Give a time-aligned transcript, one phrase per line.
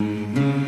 [0.00, 0.61] Mm-hmm.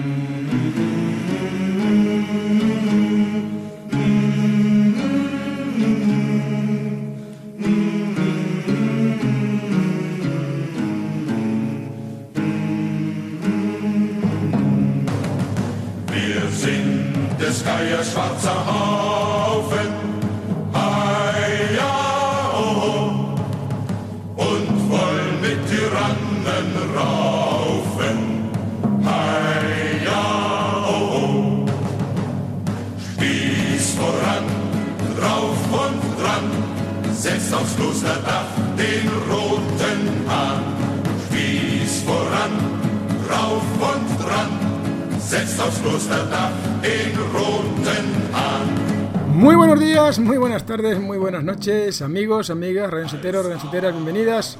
[37.77, 40.62] Den roten Hahn.
[41.27, 42.53] Spieß voran,
[43.27, 49.34] drauf und dran, setzt aufs den roten Hahn.
[49.34, 54.58] Muy buenos días, muy buenas tardes, muy buenas noches, amigos, amigas, radioseteros, radioseteras, bienvenidas,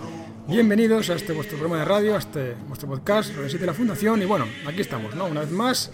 [0.49, 4.23] bienvenidos a este vuestro programa de radio, a este vuestro podcast, Radio de la Fundación,
[4.23, 5.27] y bueno, aquí estamos, ¿no?
[5.27, 5.93] Una vez más,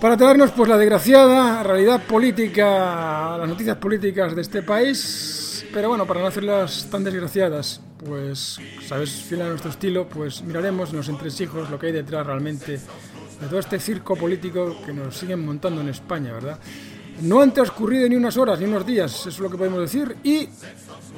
[0.00, 6.06] para traernos pues la desgraciada realidad política, las noticias políticas de este país, pero bueno,
[6.06, 11.08] para no hacerlas tan desgraciadas, pues, sabes, fiel a nuestro estilo, pues miraremos en los
[11.08, 15.80] entresijos lo que hay detrás realmente de todo este circo político que nos siguen montando
[15.80, 16.58] en España, ¿verdad?
[17.20, 20.16] No han transcurrido ni unas horas ni unos días, eso es lo que podemos decir,
[20.22, 20.48] y.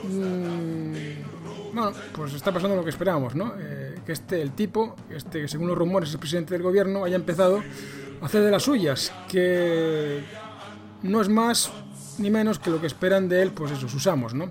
[0.03, 3.55] mm, bueno, pues está pasando lo que esperábamos, ¿no?
[3.59, 7.05] Eh, que este, el tipo, este, que según los rumores es el presidente del gobierno,
[7.05, 7.63] haya empezado
[8.21, 10.23] a hacer de las suyas, que
[11.03, 11.71] no es más
[12.19, 14.51] ni menos que lo que esperan de él, pues eso, sus amos, ¿no?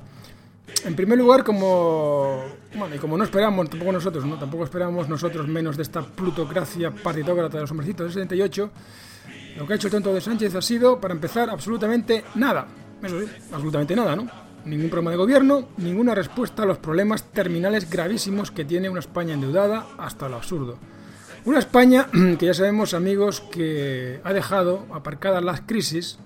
[0.85, 2.43] En primer lugar, como
[2.75, 4.37] bueno, y como no esperamos tampoco nosotros, ¿no?
[4.37, 8.71] Tampoco esperamos nosotros menos de esta plutocracia partitócrata de los hombrecitos del 78,
[9.57, 12.65] lo que ha hecho el tonto de Sánchez ha sido, para empezar, absolutamente nada.
[13.01, 13.19] Eso
[13.51, 14.27] absolutamente nada, ¿no?
[14.65, 19.33] Ningún programa de gobierno, ninguna respuesta a los problemas terminales gravísimos que tiene una España
[19.33, 20.77] endeudada hasta lo absurdo.
[21.45, 22.07] Una España
[22.39, 26.17] que ya sabemos, amigos, que ha dejado aparcadas las crisis,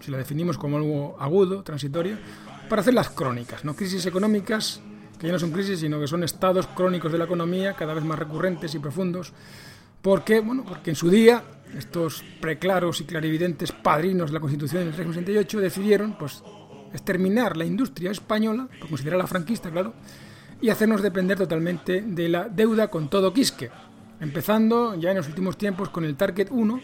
[0.00, 2.16] si la definimos como algo agudo, transitorio,
[2.68, 3.74] para hacer las crónicas, ¿no?
[3.74, 4.80] Crisis económicas,
[5.18, 8.04] que ya no son crisis, sino que son estados crónicos de la economía, cada vez
[8.04, 9.32] más recurrentes y profundos,
[10.02, 11.42] porque, bueno, porque en su día
[11.76, 16.42] estos preclaros y clarividentes padrinos de la Constitución del régimen 68 decidieron, pues,
[16.92, 19.94] exterminar la industria española, por considerarla franquista, claro,
[20.60, 23.70] y hacernos depender totalmente de la deuda con todo quisque,
[24.20, 26.80] empezando ya en los últimos tiempos con el Target 1,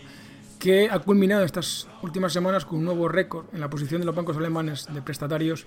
[0.62, 4.14] que ha culminado estas últimas semanas con un nuevo récord en la posición de los
[4.14, 5.66] bancos alemanes de prestatarios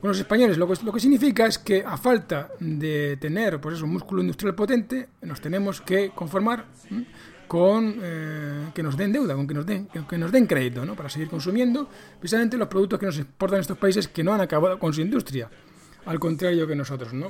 [0.00, 0.58] con los españoles.
[0.58, 4.20] Lo que, lo que significa es que a falta de tener pues eso, un músculo
[4.20, 6.64] industrial potente, nos tenemos que conformar
[7.46, 10.96] con eh, que nos den deuda, con que nos den, que nos den crédito, ¿no?
[10.96, 11.88] para seguir consumiendo
[12.18, 15.50] precisamente los productos que nos exportan estos países que no han acabado con su industria,
[16.04, 17.28] al contrario que nosotros, ¿no?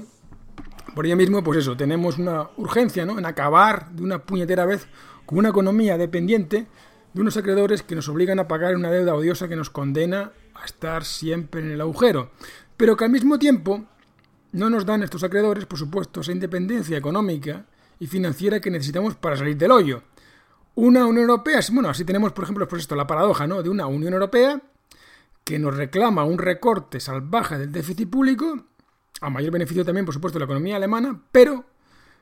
[0.94, 3.18] Por ello mismo, pues eso, tenemos una urgencia ¿no?
[3.18, 4.88] en acabar de una puñetera vez
[5.26, 6.66] con una economía dependiente
[7.12, 10.64] de unos acreedores que nos obligan a pagar una deuda odiosa que nos condena a
[10.64, 12.30] estar siempre en el agujero,
[12.76, 13.84] pero que al mismo tiempo
[14.52, 17.66] no nos dan estos acreedores, por supuesto, esa independencia económica
[17.98, 20.02] y financiera que necesitamos para salir del hoyo.
[20.74, 23.62] Una Unión Europea, bueno, así tenemos, por ejemplo, pues esto, la paradoja ¿no?
[23.62, 24.60] de una Unión Europea
[25.44, 28.64] que nos reclama un recorte salvaje del déficit público,
[29.20, 31.64] a mayor beneficio también, por supuesto, de la economía alemana, pero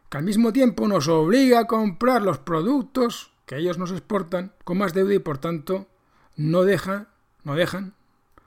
[0.09, 4.79] que al mismo tiempo nos obliga a comprar los productos que ellos nos exportan con
[4.79, 5.89] más deuda y por tanto
[6.37, 7.09] no dejan,
[7.43, 7.95] no dejan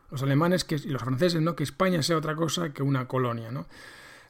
[0.09, 1.57] los alemanes que, y los franceses ¿no?
[1.57, 3.51] que España sea otra cosa que una colonia.
[3.51, 3.65] ¿no?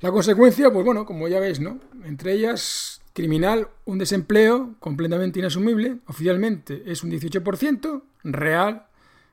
[0.01, 1.77] La consecuencia, pues bueno, como ya veis, ¿no?
[2.05, 8.87] entre ellas criminal, un desempleo completamente inasumible, oficialmente es un 18%, real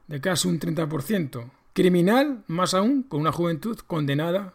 [0.09, 4.53] de casi un 30%, criminal más aún con una juventud condenada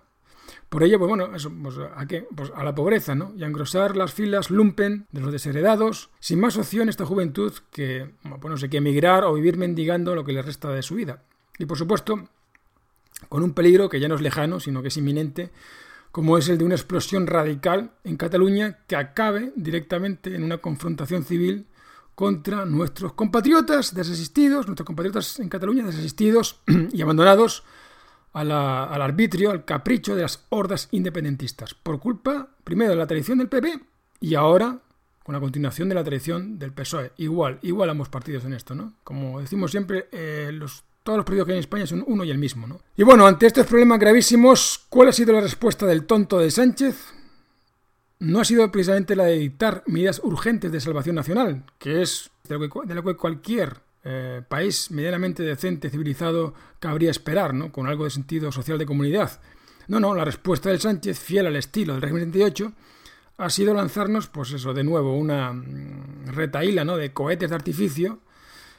[0.69, 2.27] por ello, pues bueno, eso, pues a, qué?
[2.35, 3.33] Pues a la pobreza, ¿no?
[3.38, 8.12] Y a engrosar las filas lumpen de los desheredados, sin más opción esta juventud que,
[8.23, 11.23] pues no sé, que emigrar o vivir mendigando lo que le resta de su vida.
[11.57, 12.27] Y por supuesto,
[13.29, 15.51] con un peligro que ya no es lejano, sino que es inminente,
[16.12, 21.23] como es el de una explosión radical en Cataluña que acabe directamente en una confrontación
[21.23, 21.68] civil
[22.15, 26.61] contra nuestros compatriotas desasistidos, nuestros compatriotas en Cataluña desasistidos
[26.94, 27.63] y abandonados
[28.35, 33.07] a la, al arbitrio, al capricho de las hordas independentistas, por culpa, primero, de la
[33.07, 33.79] traición del PP
[34.19, 34.77] y ahora,
[35.23, 37.13] con la continuación de la tradición del PSOE.
[37.15, 38.95] Igual, igual ambos partidos en esto, ¿no?
[39.05, 42.31] Como decimos siempre, eh, los, todos los partidos que hay en España son uno y
[42.31, 42.81] el mismo, ¿no?
[42.97, 47.13] Y bueno, ante estos problemas gravísimos, ¿cuál ha sido la respuesta del tonto de Sánchez?
[48.19, 52.59] No ha sido precisamente la de dictar medidas urgentes de salvación nacional, que es de
[52.59, 57.72] lo que, de lo que cualquier eh, país medianamente decente, civilizado, cabría esperar, ¿no?
[57.72, 59.42] Con algo de sentido social de comunidad.
[59.88, 62.72] No, no, la respuesta del Sánchez, fiel al estilo del régimen 78,
[63.38, 66.98] ha sido lanzarnos, pues eso, de nuevo, una mm, retaíla ¿no?
[66.98, 68.19] de cohetes de artificio.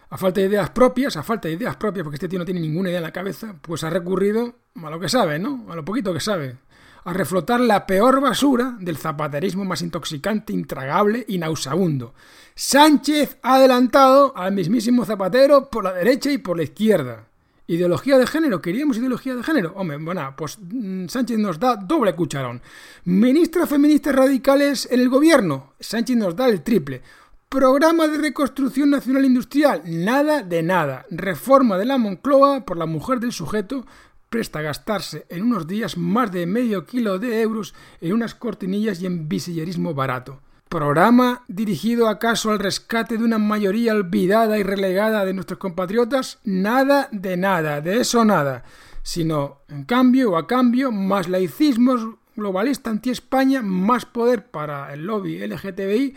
[0.09, 2.61] A falta de ideas propias, a falta de ideas propias, porque este tío no tiene
[2.61, 5.67] ninguna idea en la cabeza, pues ha recurrido a lo que sabe, ¿no?
[5.69, 6.59] A lo poquito que sabe.
[7.07, 12.15] A reflotar la peor basura del zapaterismo más intoxicante, intragable y nauseabundo.
[12.57, 17.29] Sánchez ha adelantado al mismísimo Zapatero por la derecha y por la izquierda.
[17.69, 19.73] Ideología de género, queríamos ideología de género.
[19.77, 22.61] Hombre, bueno, pues mm, Sánchez nos da doble cucharón.
[23.05, 27.03] Ministras feministas radicales en el gobierno, Sánchez nos da el triple.
[27.49, 31.07] Programa de reconstrucción nacional industrial, nada de nada.
[31.11, 33.87] Reforma de la Moncloa por la mujer del sujeto,
[34.29, 39.01] presta a gastarse en unos días más de medio kilo de euros en unas cortinillas
[39.01, 40.41] y en visillerismo barato.
[40.69, 46.41] ¿Programa dirigido acaso al rescate de una mayoría olvidada y relegada de nuestros compatriotas?
[46.45, 48.65] Nada de nada, de eso nada.
[49.03, 52.01] Sino, en cambio o a cambio, más laicismos,
[52.35, 56.17] globalista anti-España, más poder para el lobby LGTBI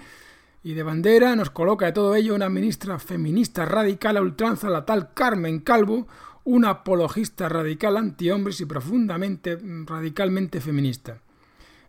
[0.64, 4.86] y de bandera nos coloca de todo ello una ministra feminista radical a ultranza, la
[4.86, 6.08] tal Carmen Calvo,
[6.50, 11.22] una apologista radical anti-hombres y profundamente, radicalmente feminista.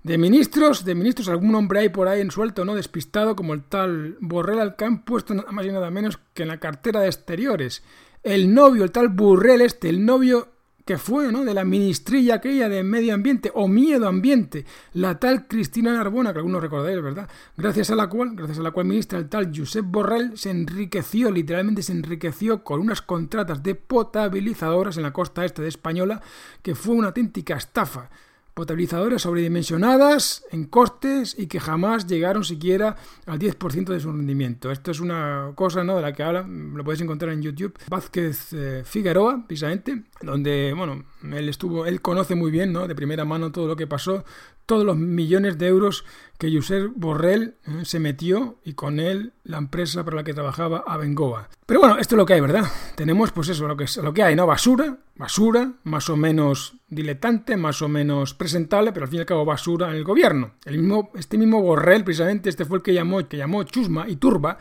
[0.02, 2.74] De ministros, de ministros, algún hombre hay por ahí en suelto, ¿no?
[2.74, 6.48] Despistado, como el tal Borrell que han puesto nada más y nada menos que en
[6.48, 7.82] la cartera de exteriores.
[8.22, 10.48] El novio, el tal Burrell este, el novio
[10.84, 11.44] que fue, ¿no?
[11.44, 16.38] De la ministrilla aquella de medio ambiente o miedo ambiente, la tal Cristina Narbona, que
[16.38, 17.28] algunos recordáis, ¿verdad?
[17.56, 21.30] Gracias a la cual, gracias a la cual ministra, el tal Josep Borrell se enriqueció,
[21.30, 26.22] literalmente se enriqueció con unas contratas de potabilizadoras en la costa este de Española,
[26.62, 28.10] que fue una auténtica estafa
[28.54, 34.70] potabilizadoras sobredimensionadas en costes y que jamás llegaron siquiera al 10% de su rendimiento.
[34.70, 35.96] Esto es una cosa ¿no?
[35.96, 41.04] de la que habla, lo podéis encontrar en YouTube, Vázquez eh, Figueroa, precisamente, donde, bueno,
[41.22, 42.86] él estuvo, él conoce muy bien, ¿no?
[42.86, 44.24] De primera mano todo lo que pasó,
[44.70, 46.04] todos los millones de euros
[46.38, 50.84] que Josep Borrell eh, se metió y con él la empresa para la que trabajaba
[50.86, 51.48] Abengoa.
[51.66, 52.62] Pero bueno, esto es lo que hay, ¿verdad?
[52.94, 54.46] Tenemos pues eso, lo que, lo que hay, ¿no?
[54.46, 59.26] Basura, basura, más o menos diletante, más o menos presentable, pero al fin y al
[59.26, 60.52] cabo basura en el gobierno.
[60.64, 64.14] El mismo, este mismo Borrell, precisamente, este fue el que llamó, que llamó chusma y
[64.14, 64.56] turba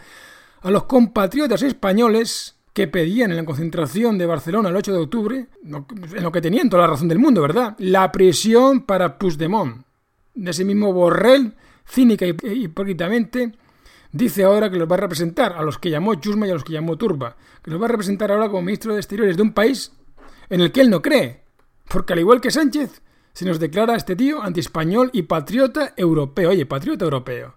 [0.63, 5.47] a los compatriotas españoles que pedían en la concentración de Barcelona el 8 de octubre,
[5.63, 7.75] en lo que tenían toda la razón del mundo, ¿verdad?
[7.77, 9.87] La prisión para Puigdemont.
[10.33, 11.53] De ese mismo Borrell,
[11.85, 13.53] cínica y hipócritamente,
[14.11, 16.63] dice ahora que los va a representar a los que llamó Chusma y a los
[16.63, 19.53] que llamó Turba, que los va a representar ahora como ministro de Exteriores de un
[19.53, 19.91] país
[20.49, 21.43] en el que él no cree.
[21.87, 23.01] Porque al igual que Sánchez,
[23.33, 26.49] se nos declara este tío antiespañol y patriota europeo.
[26.49, 27.55] Oye, patriota europeo.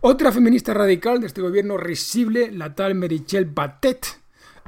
[0.00, 4.21] Otra feminista radical de este gobierno risible, la tal Merichel Batet,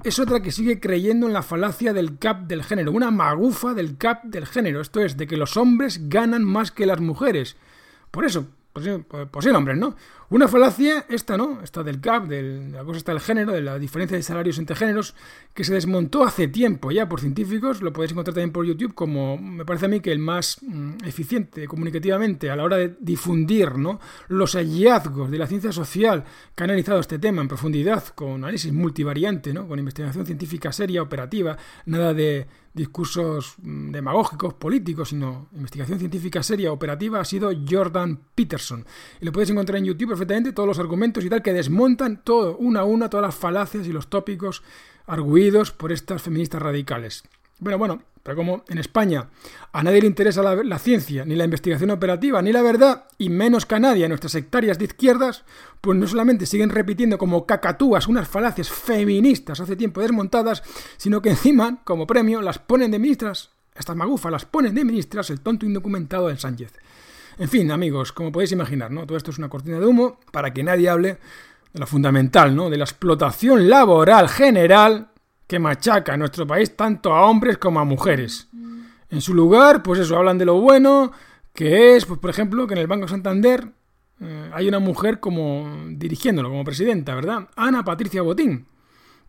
[0.04, 3.96] es otra que sigue creyendo en la falacia del cap del género, una magufa del
[3.96, 7.56] cap del género, esto es, de que los hombres ganan más que las mujeres.
[8.10, 9.94] Por eso, pues sí, hombres, ¿no?
[10.30, 11.60] Una falacia, esta, ¿no?
[11.62, 14.74] Esta del CAP, de la cosa está del género, de la diferencia de salarios entre
[14.74, 15.14] géneros,
[15.54, 19.38] que se desmontó hace tiempo ya por científicos, lo podéis encontrar también por YouTube, como
[19.38, 23.78] me parece a mí que el más mm, eficiente comunicativamente a la hora de difundir,
[23.78, 24.00] ¿no?
[24.26, 26.24] Los hallazgos de la ciencia social
[26.56, 29.68] que han analizado este tema en profundidad, con análisis multivariante, ¿no?
[29.68, 36.72] Con investigación científica seria, operativa, nada de discursos mm, demagógicos, políticos, sino investigación científica seria,
[36.72, 38.84] operativa, ha sido Jordan Peterson.
[39.20, 42.56] Y lo podéis encontrar en YouTube perfectamente, todos los argumentos y tal, que desmontan todo,
[42.58, 44.62] una a una, todas las falacias y los tópicos
[45.06, 47.22] arguidos por estas feministas radicales.
[47.64, 49.30] Bueno, bueno, pero como en España
[49.72, 53.64] a nadie le interesa la, ciencia, ni la investigación operativa, ni la verdad, y menos
[53.64, 55.44] que a nadie a nuestras sectarias de izquierdas,
[55.80, 60.62] pues no solamente siguen repitiendo como cacatúas unas falacias feministas hace tiempo desmontadas,
[60.98, 65.30] sino que encima, como premio, las ponen de ministras, estas magufas las ponen de ministras
[65.30, 66.74] el tonto indocumentado del Sánchez.
[67.38, 69.06] En fin, amigos, como podéis imaginar, ¿no?
[69.06, 71.16] Todo esto es una cortina de humo para que nadie hable
[71.72, 72.68] de lo fundamental, ¿no?
[72.68, 75.13] De la explotación laboral general
[75.46, 78.48] que machaca a nuestro país tanto a hombres como a mujeres.
[79.10, 81.12] En su lugar, pues eso, hablan de lo bueno,
[81.52, 83.68] que es, pues por ejemplo, que en el Banco Santander
[84.20, 87.48] eh, hay una mujer como dirigiéndolo, como presidenta, ¿verdad?
[87.56, 88.66] Ana Patricia Botín.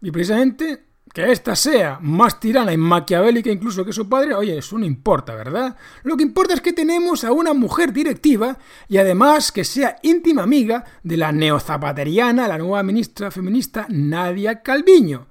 [0.02, 4.78] Y precisamente que ésta sea más tirana y maquiavélica incluso que su padre, oye, eso
[4.78, 5.78] no importa, ¿verdad?
[6.04, 8.58] Lo que importa es que tenemos a una mujer directiva
[8.90, 15.28] y además que sea íntima amiga de la neozapateriana, la nueva ministra feminista Nadia Calviño.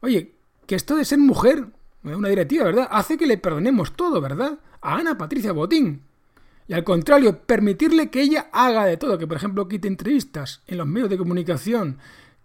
[0.00, 0.34] Oye,
[0.66, 1.66] que esto de ser mujer,
[2.02, 2.88] una directiva, ¿verdad?
[2.90, 4.58] Hace que le perdonemos todo, ¿verdad?
[4.80, 6.02] A Ana Patricia Botín.
[6.66, 10.78] Y al contrario, permitirle que ella haga de todo, que por ejemplo quite entrevistas en
[10.78, 11.98] los medios de comunicación,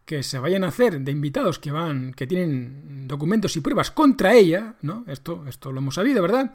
[0.06, 4.34] que se vayan a hacer de invitados que van, que tienen documentos y pruebas contra
[4.34, 5.04] ella, ¿no?
[5.08, 6.54] Esto, esto lo hemos sabido, ¿verdad?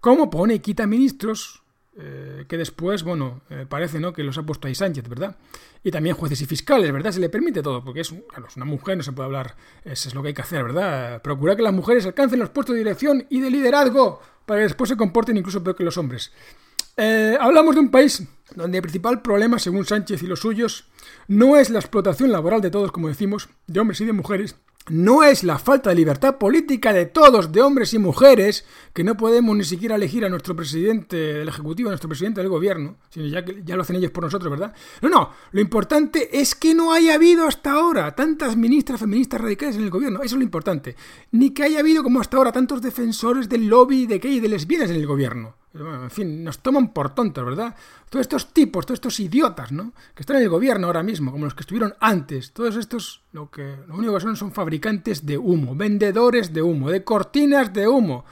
[0.00, 1.62] Como pone y quita ministros
[1.98, 4.12] eh, que después, bueno, eh, parece, ¿no?
[4.12, 5.36] Que los ha puesto ahí Sánchez, ¿verdad?
[5.82, 7.12] Y también jueces y fiscales, ¿verdad?
[7.12, 10.22] Se le permite todo, porque es, una mujer, no se puede hablar, eso es lo
[10.22, 11.22] que hay que hacer, ¿verdad?
[11.22, 14.90] Procurar que las mujeres alcancen los puestos de dirección y de liderazgo para que después
[14.90, 16.32] se comporten incluso peor que los hombres.
[16.98, 18.22] Eh, hablamos de un país
[18.54, 20.88] donde el principal problema, según Sánchez y los suyos,
[21.28, 24.56] no es la explotación laboral de todos, como decimos, de hombres y de mujeres,
[24.88, 29.16] no es la falta de libertad política de todos, de hombres y mujeres, que no
[29.16, 33.26] podemos ni siquiera elegir a nuestro presidente del Ejecutivo, a nuestro presidente del Gobierno, sino
[33.26, 34.74] ya que ya lo hacen ellos por nosotros, ¿verdad?
[35.02, 39.76] No, no, lo importante es que no haya habido hasta ahora tantas ministras feministas radicales
[39.76, 40.94] en el Gobierno, eso es lo importante.
[41.32, 44.48] Ni que haya habido como hasta ahora tantos defensores del lobby de gay y de
[44.48, 47.74] lesbianas en el Gobierno en fin, nos toman por tontos, ¿verdad?
[48.08, 49.92] Todos estos tipos, todos estos idiotas, ¿no?
[50.14, 53.50] Que están en el gobierno ahora mismo, como los que estuvieron antes, todos estos, lo
[53.50, 57.88] que lo único que son son fabricantes de humo, vendedores de humo, de cortinas de
[57.88, 58.24] humo,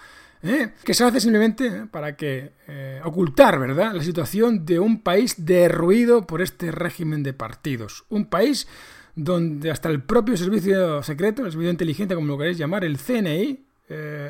[0.43, 0.73] ¿eh?
[0.85, 1.87] que se hace simplemente ¿eh?
[1.91, 3.95] para que eh, ocultar, ¿verdad?
[3.95, 8.69] La situación de un país derruido por este régimen de partidos, un país
[9.17, 13.65] donde hasta el propio servicio secreto, el servicio inteligente, como lo queréis llamar, el CNI,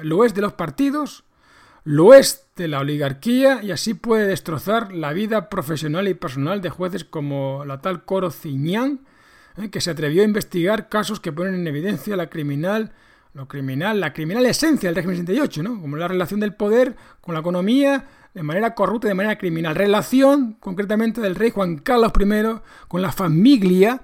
[0.03, 1.25] lo es de los partidos
[1.85, 6.71] lo es de la oligarquía y así puede destrozar la vida profesional y personal de
[6.71, 9.01] jueces como la tal Coro Ciñán,
[9.59, 12.93] eh, que se atrevió a investigar casos que ponen en evidencia la criminal,
[13.35, 15.81] lo criminal, la criminal esencia del régimen 68, ¿no?
[15.81, 19.75] como la relación del poder con la economía de manera corrupta, de manera criminal.
[19.75, 24.01] Relación, concretamente, del rey Juan Carlos I con la familia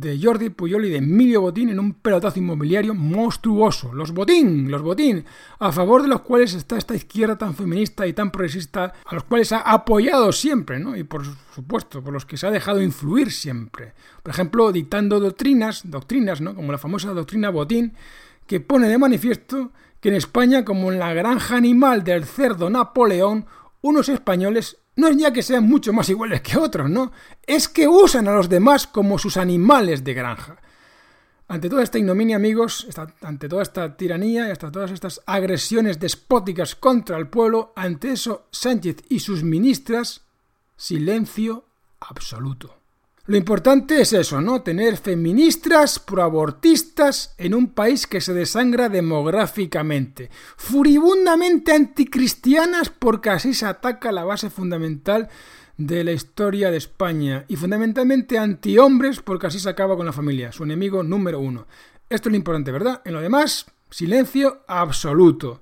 [0.00, 3.92] de Jordi Puyol y de Emilio Botín en un pelotazo inmobiliario monstruoso.
[3.92, 5.24] Los Botín, los Botín,
[5.58, 9.24] a favor de los cuales está esta izquierda tan feminista y tan progresista, a los
[9.24, 10.96] cuales ha apoyado siempre, ¿no?
[10.96, 11.22] Y por
[11.54, 13.92] supuesto, por los que se ha dejado influir siempre.
[14.22, 16.54] Por ejemplo, dictando doctrinas, doctrinas, ¿no?
[16.54, 17.92] Como la famosa doctrina Botín,
[18.46, 23.46] que pone de manifiesto que en España, como en la granja animal del cerdo Napoleón,
[23.82, 27.12] unos españoles no es ya que sean mucho más iguales que otros, ¿no?
[27.46, 30.56] Es que usan a los demás como sus animales de granja.
[31.48, 32.86] Ante toda esta ignominia, amigos,
[33.20, 38.48] ante toda esta tiranía y hasta todas estas agresiones despóticas contra el pueblo, ante eso
[38.50, 40.22] Sánchez y sus ministras,
[40.76, 41.66] silencio
[42.00, 42.81] absoluto.
[43.24, 44.62] Lo importante es eso, ¿no?
[44.62, 53.66] Tener feministas proabortistas en un país que se desangra demográficamente, furibundamente anticristianas porque así se
[53.66, 55.28] ataca la base fundamental
[55.76, 60.50] de la historia de España y fundamentalmente antihombres porque así se acaba con la familia,
[60.50, 61.68] su enemigo número uno.
[62.10, 63.02] Esto es lo importante, ¿verdad?
[63.04, 65.61] En lo demás, silencio absoluto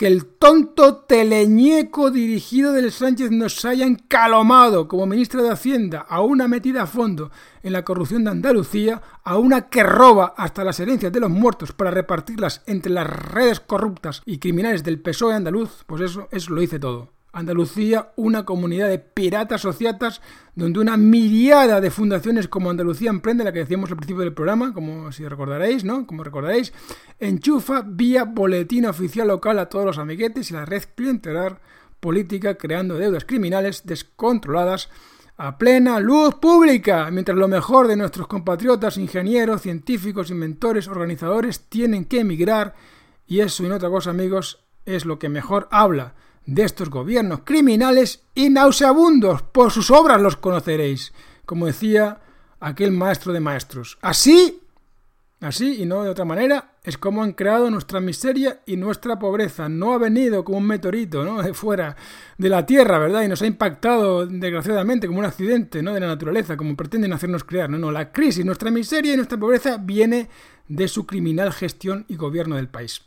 [0.00, 6.22] que el tonto teleñeco dirigido del Sánchez nos haya encalomado como ministra de Hacienda a
[6.22, 7.30] una metida a fondo
[7.62, 11.72] en la corrupción de Andalucía, a una que roba hasta las herencias de los muertos
[11.72, 16.62] para repartirlas entre las redes corruptas y criminales del PSOE andaluz, pues eso, eso lo
[16.62, 17.12] hice todo.
[17.32, 20.20] Andalucía, una comunidad de piratas sociatas
[20.54, 24.74] donde una miriada de fundaciones como Andalucía Emprende, la que decíamos al principio del programa,
[24.74, 26.06] como si recordaréis, ¿no?
[26.06, 26.72] Como recordaréis,
[27.18, 31.60] enchufa vía boletín oficial local a todos los amiguetes y la red clientelar
[32.00, 34.88] política creando deudas criminales descontroladas
[35.36, 42.04] a plena luz pública, mientras lo mejor de nuestros compatriotas, ingenieros, científicos, inventores, organizadores tienen
[42.04, 42.74] que emigrar
[43.26, 46.14] y eso y no otra cosa, amigos, es lo que mejor habla
[46.50, 49.42] de estos gobiernos criminales y nauseabundos.
[49.42, 51.12] Por sus obras los conoceréis,
[51.46, 52.18] como decía
[52.58, 53.98] aquel maestro de maestros.
[54.02, 54.60] Así,
[55.40, 59.68] así y no de otra manera, es como han creado nuestra miseria y nuestra pobreza.
[59.68, 61.40] No ha venido como un meteorito, ¿no?
[61.40, 61.94] De fuera
[62.36, 63.22] de la Tierra, ¿verdad?
[63.22, 65.94] Y nos ha impactado, desgraciadamente, como un accidente, ¿no?
[65.94, 67.70] De la naturaleza, como pretenden hacernos crear.
[67.70, 70.28] No, no, la crisis, nuestra miseria y nuestra pobreza viene
[70.66, 73.02] de su criminal gestión y gobierno del país.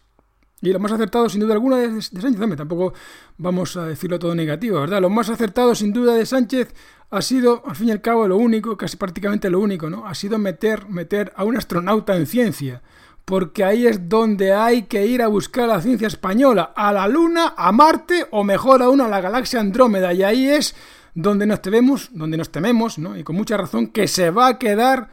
[0.63, 2.39] Y lo más acertado, sin duda alguna, de, de Sánchez.
[2.55, 2.93] tampoco
[3.37, 5.01] vamos a decirlo todo negativo, ¿verdad?
[5.01, 6.73] Lo más acertado, sin duda, de Sánchez
[7.11, 10.07] ha sido, al fin y al cabo, lo único, casi prácticamente lo único, ¿no?
[10.07, 12.81] Ha sido meter, meter a un astronauta en ciencia.
[13.25, 17.55] Porque ahí es donde hay que ir a buscar la ciencia española, a la Luna,
[17.57, 20.13] a Marte o mejor aún a la galaxia Andrómeda.
[20.13, 20.75] Y ahí es
[21.13, 23.17] donde nos tememos, donde nos tememos, ¿no?
[23.17, 25.09] Y con mucha razón, que se va a quedar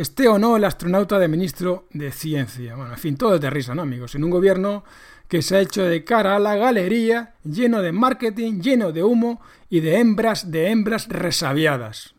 [0.00, 2.76] esté o no el astronauta de ministro de Ciencia.
[2.76, 4.14] Bueno, en fin, todo es de risa, ¿no, amigos?
[4.14, 4.84] En un gobierno
[5.26, 9.40] que se ha hecho de cara a la galería, lleno de marketing, lleno de humo
[9.68, 12.14] y de hembras, de hembras resabiadas.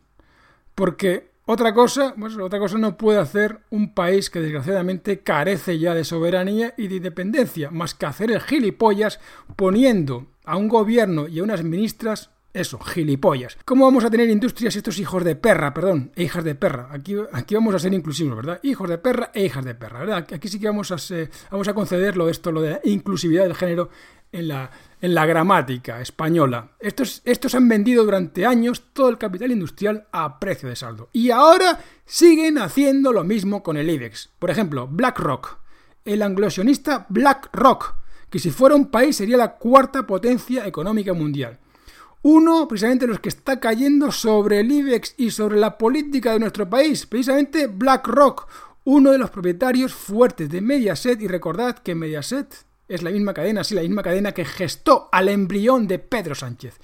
[0.74, 5.94] Porque otra cosa, pues otra cosa no puede hacer un país que desgraciadamente carece ya
[5.94, 9.20] de soberanía y de independencia, más que hacer el gilipollas
[9.56, 13.56] poniendo a un gobierno y a unas ministras eso, gilipollas.
[13.64, 16.88] ¿Cómo vamos a tener industrias estos hijos de perra, perdón, e hijas de perra?
[16.90, 18.60] Aquí, aquí vamos a ser inclusivos, ¿verdad?
[18.62, 20.26] Hijos de perra e hijas de perra, ¿verdad?
[20.34, 20.96] Aquí sí que vamos a,
[21.50, 23.90] vamos a concederlo esto, lo de la inclusividad del género
[24.32, 26.72] en la, en la gramática española.
[26.80, 31.08] Estos, estos han vendido durante años todo el capital industrial a precio de saldo.
[31.12, 34.30] Y ahora siguen haciendo lo mismo con el IBEX.
[34.38, 35.58] Por ejemplo, BlackRock,
[36.04, 37.94] el anglosionista BlackRock,
[38.28, 41.58] que si fuera un país sería la cuarta potencia económica mundial.
[42.22, 46.68] Uno, precisamente los que está cayendo sobre el IBEX y sobre la política de nuestro
[46.68, 48.46] país, precisamente BlackRock,
[48.84, 53.64] uno de los propietarios fuertes de Mediaset, y recordad que Mediaset es la misma cadena,
[53.64, 56.78] sí, la misma cadena que gestó al embrión de Pedro Sánchez.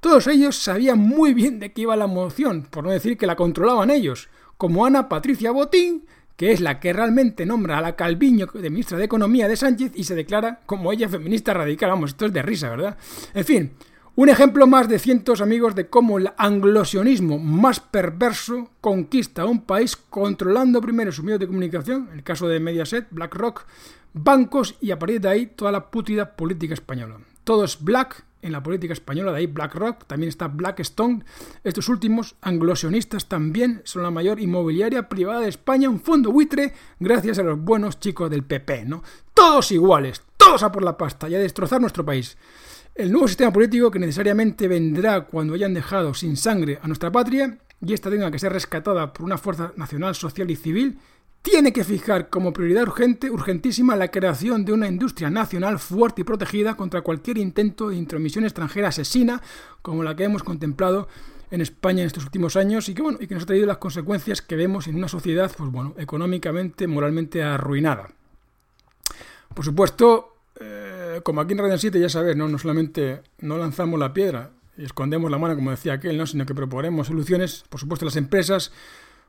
[0.00, 3.36] Todos ellos sabían muy bien de qué iba la moción, por no decir que la
[3.36, 8.46] controlaban ellos, como Ana Patricia Botín, que es la que realmente nombra a la Calviño
[8.46, 11.90] de ministra de Economía de Sánchez y se declara como ella feminista radical.
[11.90, 12.96] Vamos, esto es de risa, ¿verdad?
[13.34, 13.72] En fin,
[14.18, 19.96] un ejemplo más de cientos amigos de cómo el anglosionismo más perverso conquista un país
[19.96, 23.64] controlando primero su medio de comunicación, el caso de Mediaset, BlackRock,
[24.14, 27.20] bancos y a partir de ahí toda la putida política española.
[27.44, 31.24] Todo es black en la política española, de ahí BlackRock, también está Blackstone.
[31.62, 37.38] Estos últimos anglosionistas también son la mayor inmobiliaria privada de España, un fondo buitre gracias
[37.38, 39.04] a los buenos chicos del PP, ¿no?
[39.32, 42.36] Todos iguales, todos a por la pasta y a destrozar nuestro país.
[42.98, 47.56] El nuevo sistema político que necesariamente vendrá cuando hayan dejado sin sangre a nuestra patria
[47.80, 50.98] y esta tenga que ser rescatada por una fuerza nacional, social y civil,
[51.40, 56.24] tiene que fijar como prioridad urgente, urgentísima, la creación de una industria nacional fuerte y
[56.24, 59.42] protegida contra cualquier intento de intromisión extranjera asesina,
[59.80, 61.06] como la que hemos contemplado
[61.52, 63.78] en España en estos últimos años y que, bueno, y que nos ha traído las
[63.78, 68.08] consecuencias que vemos en una sociedad, pues bueno, económicamente, moralmente arruinada.
[69.54, 72.48] Por supuesto, eh, como aquí en Radio 7 ya sabes, ¿no?
[72.48, 76.26] no solamente no lanzamos la piedra y escondemos la mano, como decía aquel, ¿no?
[76.26, 78.72] sino que proponemos soluciones, por supuesto, las empresas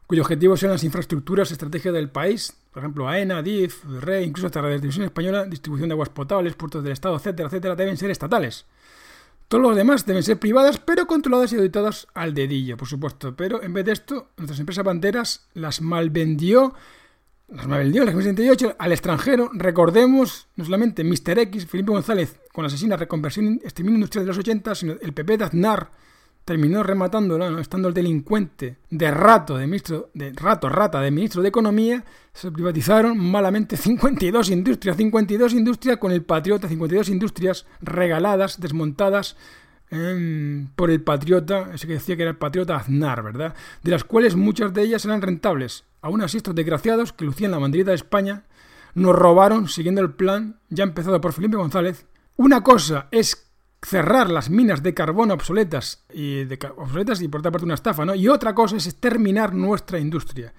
[0.09, 4.59] cuyo objetivo son las infraestructuras estratégicas del país, por ejemplo, AENA, DIF, RE, incluso hasta
[4.59, 8.65] la Televisión Española, distribución de aguas potables, puertos del Estado, etcétera, etcétera, deben ser estatales.
[9.47, 13.35] Todos los demás deben ser privadas, pero controladas y auditadas al dedillo, por supuesto.
[13.35, 16.73] Pero en vez de esto, nuestras empresas banderas las malvendió
[17.51, 19.49] las vendió en 2068 al extranjero.
[19.53, 21.39] Recordemos no solamente Mr.
[21.39, 25.37] X, Felipe González, con la asesina reconversión exterminio industrial de los 80, sino el PP
[25.37, 25.89] de Aznar
[26.45, 27.59] terminó rematándola, ¿no?
[27.59, 32.51] estando el delincuente de rato, de ministro, de rato, rata, de ministro de Economía, se
[32.51, 39.37] privatizaron malamente 52 industrias, 52 industrias con el Patriota, 52 industrias regaladas, desmontadas
[40.75, 43.55] por el patriota, ese que decía que era el patriota Aznar, ¿verdad?
[43.81, 45.85] De las cuales muchas de ellas eran rentables.
[46.01, 48.43] Aún así, estos desgraciados que lucían la banderita de España
[48.93, 52.05] nos robaron siguiendo el plan ya empezado por Felipe González.
[52.37, 53.49] Una cosa es
[53.81, 58.05] cerrar las minas de carbón obsoletas y, de, obsoletas y por otra parte una estafa,
[58.05, 58.13] ¿no?
[58.13, 60.53] Y otra cosa es exterminar nuestra industria.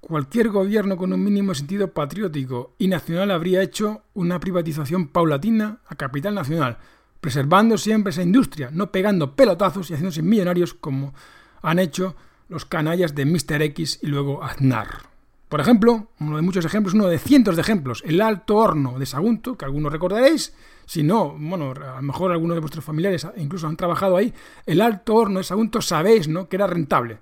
[0.00, 5.94] Cualquier gobierno con un mínimo sentido patriótico y nacional habría hecho una privatización paulatina a
[5.96, 6.78] capital nacional
[7.20, 11.14] preservando siempre esa industria, no pegando pelotazos y haciéndose millonarios como
[11.62, 12.16] han hecho
[12.48, 13.62] los canallas de Mr.
[13.62, 15.10] X y luego Aznar.
[15.48, 19.06] Por ejemplo, uno de muchos ejemplos, uno de cientos de ejemplos, el alto horno de
[19.06, 20.54] Sagunto, que algunos recordaréis,
[20.86, 24.32] si no, bueno, a lo mejor algunos de vuestros familiares incluso han trabajado ahí,
[24.64, 27.18] el alto horno de Sagunto sabéis, ¿no?, que era rentable.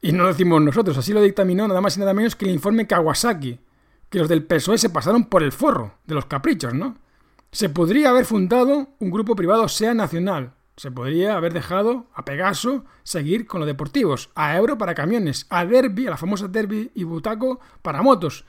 [0.00, 2.52] Y no lo decimos nosotros, así lo dictaminó nada más y nada menos que el
[2.52, 3.58] informe Kawasaki,
[4.08, 6.98] que los del PSOE se pasaron por el forro de los caprichos, ¿no?
[7.54, 10.54] Se podría haber fundado un grupo privado SEA nacional.
[10.76, 15.64] Se podría haber dejado a Pegaso seguir con los deportivos, a Euro para camiones, a
[15.64, 18.44] Derby, a la famosa Derby y Butaco para motos,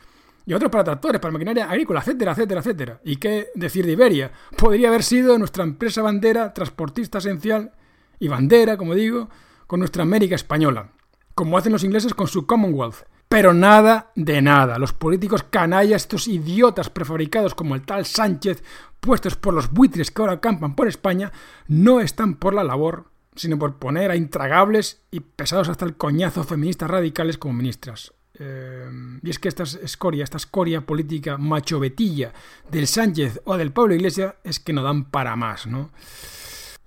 [0.48, 3.02] y otros para tractores, para maquinaria agrícola, etcétera, etcétera, etcétera.
[3.04, 4.32] ¿Y qué decir de Iberia?
[4.58, 7.74] Podría haber sido nuestra empresa bandera, transportista esencial
[8.18, 9.30] y bandera, como digo,
[9.68, 10.90] con nuestra América española,
[11.36, 13.06] como hacen los ingleses con su Commonwealth.
[13.28, 14.78] Pero nada de nada.
[14.78, 18.64] Los políticos canallas, estos idiotas prefabricados como el tal Sánchez,
[19.00, 21.32] puestos por los buitres que ahora acampan por España,
[21.68, 26.44] no están por la labor, sino por poner a intragables y pesados hasta el coñazo
[26.44, 28.14] feministas radicales como ministras.
[28.38, 28.90] Eh,
[29.24, 32.34] y es que esta escoria, esta escoria política machovetilla
[32.70, 35.92] del Sánchez o del Pablo Iglesias es que no dan para más, ¿no?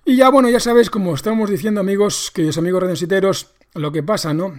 [0.05, 4.33] Y ya, bueno, ya sabéis, como estamos diciendo, amigos, queridos amigos redensiteros, lo que pasa,
[4.33, 4.53] ¿no?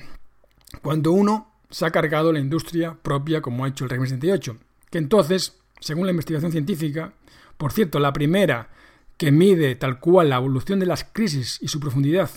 [0.82, 4.56] Cuando uno se ha cargado la industria propia como ha hecho el régimen 78,
[4.90, 7.12] que entonces, según la investigación científica,
[7.56, 8.68] por cierto, la primera
[9.16, 12.30] que mide tal cual la evolución de las crisis y su profundidad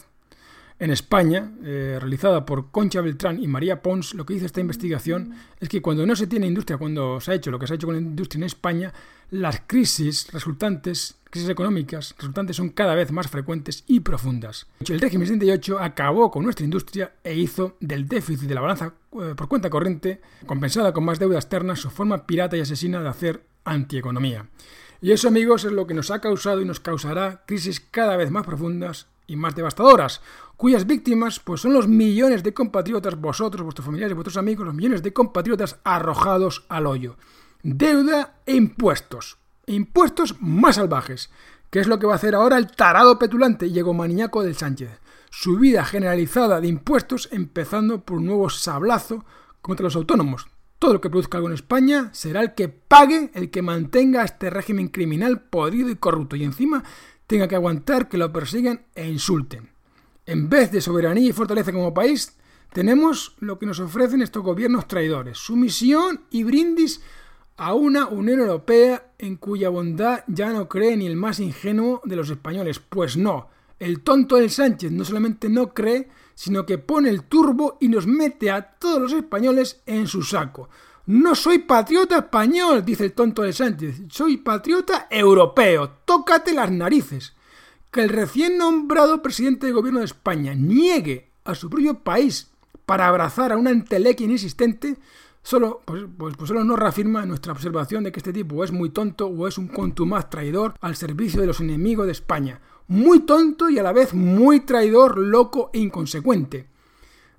[0.83, 5.33] en España, eh, realizada por Concha Beltrán y María Pons, lo que dice esta investigación
[5.61, 7.75] es que cuando no se tiene industria, cuando se ha hecho lo que se ha
[7.77, 8.93] hecho con la industria en España,
[9.29, 14.67] las crisis resultantes, crisis económicas resultantes son cada vez más frecuentes y profundas.
[14.85, 19.35] El régimen 78 acabó con nuestra industria e hizo del déficit de la balanza eh,
[19.37, 23.45] por cuenta corriente, compensada con más deuda externa, su forma pirata y asesina de hacer
[23.63, 24.47] antieconomía.
[24.99, 28.31] Y eso, amigos, es lo que nos ha causado y nos causará crisis cada vez
[28.31, 30.21] más profundas y más devastadoras,
[30.57, 35.03] cuyas víctimas pues son los millones de compatriotas, vosotros, vuestros familiares, vuestros amigos, los millones
[35.03, 37.17] de compatriotas arrojados al hoyo.
[37.63, 39.37] Deuda e impuestos.
[39.65, 41.29] Impuestos más salvajes,
[41.69, 44.99] que es lo que va a hacer ahora el tarado petulante y egomaniaco del Sánchez.
[45.31, 49.25] Subida generalizada de impuestos, empezando por un nuevo sablazo
[49.61, 50.47] contra los autónomos.
[50.77, 54.49] Todo lo que produzca algo en España será el que pague, el que mantenga este
[54.49, 56.35] régimen criminal podrido y corrupto.
[56.35, 56.83] Y encima
[57.25, 59.72] tenga que aguantar que lo persigan e insulten.
[60.25, 62.37] En vez de soberanía y fortaleza como país,
[62.71, 67.01] tenemos lo que nos ofrecen estos gobiernos traidores, sumisión y brindis
[67.57, 72.15] a una Unión Europea en cuya bondad ya no cree ni el más ingenuo de
[72.15, 72.79] los españoles.
[72.79, 77.77] Pues no, el tonto del Sánchez no solamente no cree, sino que pone el turbo
[77.81, 80.69] y nos mete a todos los españoles en su saco.
[81.05, 87.35] No soy patriota español, dice el tonto de Sánchez, soy patriota europeo, tócate las narices.
[87.93, 92.49] Que el recién nombrado presidente del gobierno de España niegue a su propio país
[92.87, 94.97] para abrazar a una entelequia inexistente,
[95.43, 98.89] solo, pues, pues, pues, solo nos reafirma nuestra observación de que este tipo es muy
[98.89, 102.61] tonto o es un contumaz traidor al servicio de los enemigos de España.
[102.87, 106.65] Muy tonto y a la vez muy traidor, loco e inconsecuente.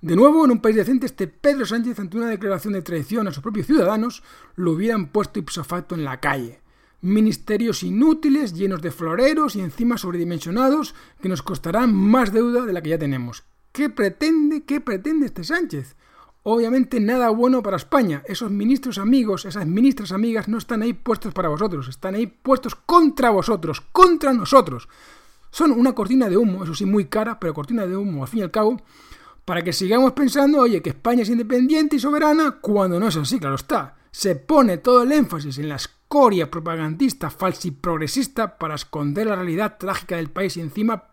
[0.02, 3.32] De nuevo, en un país decente, este Pedro Sánchez, ante una declaración de traición a
[3.32, 4.22] sus propios ciudadanos,
[4.54, 6.60] lo hubieran puesto ipso facto en la calle.
[7.04, 12.80] Ministerios inútiles, llenos de floreros y encima sobredimensionados, que nos costarán más deuda de la
[12.80, 13.44] que ya tenemos.
[13.72, 15.96] ¿Qué pretende, qué pretende este Sánchez?
[16.44, 18.22] Obviamente nada bueno para España.
[18.26, 22.74] Esos ministros amigos, esas ministras amigas no están ahí puestos para vosotros, están ahí puestos
[22.74, 24.88] contra vosotros, contra nosotros.
[25.50, 28.40] Son una cortina de humo, eso sí, muy cara, pero cortina de humo, al fin
[28.40, 28.80] y al cabo,
[29.44, 33.38] para que sigamos pensando, oye, que España es independiente y soberana, cuando no es así,
[33.38, 33.96] claro está.
[34.10, 35.76] Se pone todo el énfasis en la
[36.14, 41.08] escoria propagandista, falsa y progresista para esconder la realidad trágica del país y encima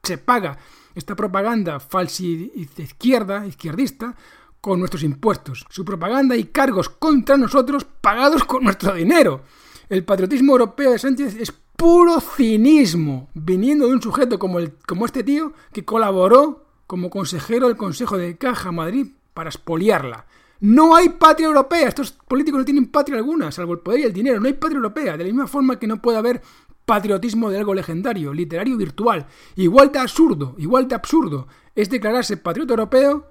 [0.00, 0.58] se paga
[0.94, 4.14] esta propaganda de izquierda, izquierdista,
[4.60, 5.66] con nuestros impuestos.
[5.70, 9.42] Su propaganda y cargos contra nosotros pagados con nuestro dinero.
[9.88, 15.04] El patriotismo europeo de Sánchez es puro cinismo, viniendo de un sujeto como, el, como
[15.04, 20.26] este tío que colaboró como consejero del Consejo de Caja Madrid para expoliarla.
[20.60, 21.88] No hay patria europea.
[21.88, 24.40] Estos políticos no tienen patria alguna, salvo el poder y el dinero.
[24.40, 25.16] No hay patria europea.
[25.16, 26.42] De la misma forma que no puede haber
[26.84, 29.26] patriotismo de algo legendario, literario, virtual.
[29.56, 33.30] Igual de absurdo, igual de absurdo es declararse patriota europeo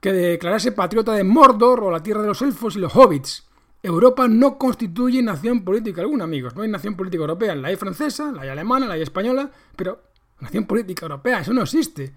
[0.00, 3.48] que declararse patriota de Mordor o la tierra de los elfos y los hobbits.
[3.82, 6.54] Europa no constituye nación política alguna, amigos.
[6.54, 7.54] No hay nación política europea.
[7.54, 10.02] La hay francesa, la hay alemana, la hay española, pero
[10.40, 12.14] nación política europea, eso no existe.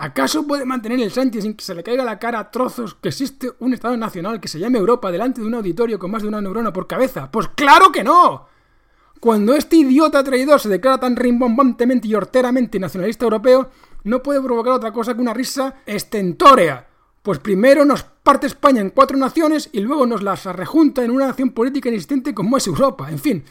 [0.00, 3.08] ¿Acaso puede mantener el Sánchez sin que se le caiga la cara a trozos que
[3.08, 6.28] existe un Estado nacional que se llame Europa delante de un auditorio con más de
[6.28, 7.30] una neurona por cabeza?
[7.30, 8.46] ¡Pues claro que no!
[9.20, 13.70] Cuando este idiota traidor se declara tan rimbombantemente y horteramente nacionalista europeo,
[14.04, 16.86] no puede provocar otra cosa que una risa estentórea.
[17.22, 21.26] Pues primero nos parte España en cuatro naciones y luego nos las rejunta en una
[21.26, 23.10] nación política inexistente como es Europa.
[23.10, 23.44] En fin.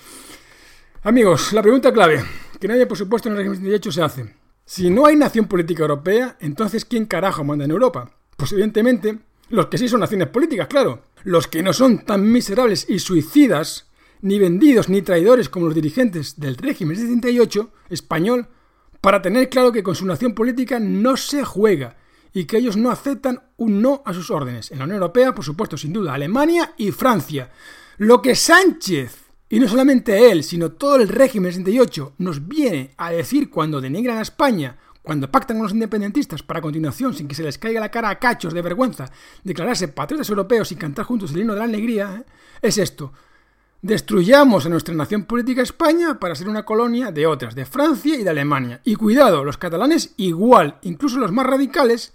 [1.04, 2.24] Amigos, la pregunta clave,
[2.60, 4.47] que nadie por supuesto en el régimen de hecho se hace.
[4.70, 8.12] Si no hay nación política europea, entonces ¿quién carajo manda en Europa?
[8.36, 11.04] Pues evidentemente los que sí son naciones políticas, claro.
[11.24, 13.88] Los que no son tan miserables y suicidas,
[14.22, 18.50] ni vendidos ni traidores como los dirigentes del régimen 78 español,
[19.00, 21.96] para tener claro que con su nación política no se juega
[22.34, 24.70] y que ellos no aceptan un no a sus órdenes.
[24.72, 27.52] En la Unión Europea, por supuesto, sin duda, Alemania y Francia.
[28.00, 33.12] Lo que Sánchez y no solamente él, sino todo el régimen 68 nos viene a
[33.12, 37.44] decir cuando denigran a España, cuando pactan con los independentistas para continuación, sin que se
[37.44, 39.10] les caiga la cara a cachos de vergüenza,
[39.44, 42.32] declararse patriotas europeos y cantar juntos el himno de la alegría, ¿eh?
[42.62, 43.14] es esto.
[43.82, 48.24] Destruyamos a nuestra nación política España para ser una colonia de otras, de Francia y
[48.24, 48.82] de Alemania.
[48.84, 52.14] Y cuidado, los catalanes igual, incluso los más radicales,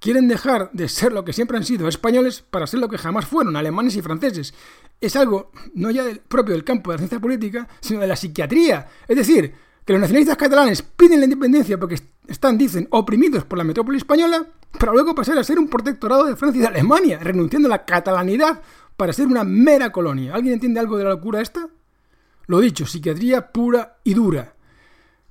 [0.00, 3.24] quieren dejar de ser lo que siempre han sido españoles para ser lo que jamás
[3.24, 4.52] fueron, alemanes y franceses
[5.00, 8.16] es algo no ya del, propio del campo de la ciencia política, sino de la
[8.16, 8.88] psiquiatría.
[9.06, 9.54] Es decir,
[9.84, 14.46] que los nacionalistas catalanes piden la independencia porque están, dicen, oprimidos por la metrópoli española,
[14.78, 17.84] para luego pasar a ser un protectorado de Francia y de Alemania, renunciando a la
[17.84, 18.62] catalanidad
[18.96, 20.34] para ser una mera colonia.
[20.34, 21.68] ¿Alguien entiende algo de la locura esta?
[22.46, 24.54] Lo dicho, psiquiatría pura y dura.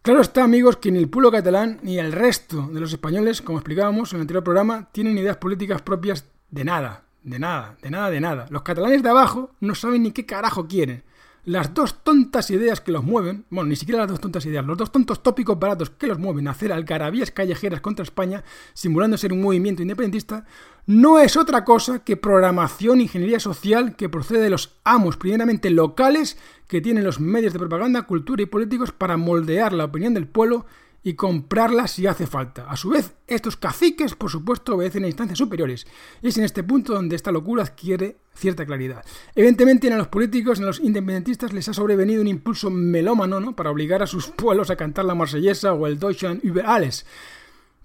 [0.01, 3.59] Claro está, amigos, que ni el pueblo catalán ni el resto de los españoles, como
[3.59, 8.09] explicábamos en el anterior programa, tienen ideas políticas propias de nada, de nada, de nada,
[8.09, 8.45] de nada.
[8.49, 11.03] Los catalanes de abajo no saben ni qué carajo quieren
[11.45, 14.77] las dos tontas ideas que los mueven, bueno, ni siquiera las dos tontas ideas, los
[14.77, 19.33] dos tontos tópicos baratos que los mueven a hacer algarabías callejeras contra España, simulando ser
[19.33, 20.45] un movimiento independentista,
[20.85, 26.37] no es otra cosa que programación ingeniería social que procede de los amos, primeramente locales,
[26.67, 30.65] que tienen los medios de propaganda, cultura y políticos para moldear la opinión del pueblo
[31.03, 32.69] y comprarla si hace falta.
[32.69, 35.85] A su vez, estos caciques, por supuesto, obedecen a instancias superiores.
[36.21, 39.03] Y es en este punto donde esta locura adquiere cierta claridad.
[39.35, 43.55] Evidentemente, a los políticos, a los independentistas, les ha sobrevenido un impulso melómano ¿no?
[43.55, 47.05] para obligar a sus pueblos a cantar la marsellesa o el Deutschland über alles.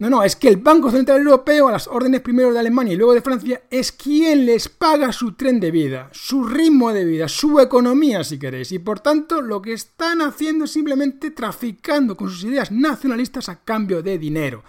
[0.01, 2.97] No, no, es que el Banco Central Europeo, a las órdenes primero de Alemania y
[2.97, 7.27] luego de Francia, es quien les paga su tren de vida, su ritmo de vida,
[7.27, 8.71] su economía, si queréis.
[8.71, 13.65] Y por tanto, lo que están haciendo es simplemente traficando con sus ideas nacionalistas a
[13.65, 14.63] cambio de dinero.